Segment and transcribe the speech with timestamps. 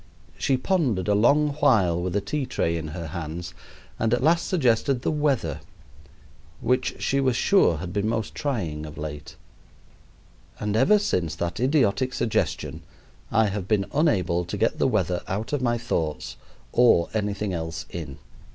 [0.35, 3.53] She pondered a long while, with a tea tray in her hands,
[3.99, 5.61] and at last suggested the weather,
[6.59, 9.35] which she was sure had been most trying of late.
[10.59, 12.81] And ever since that idiotic suggestion
[13.31, 16.35] I have been unable to get the weather out of my thoughts
[16.71, 18.17] or anything else in.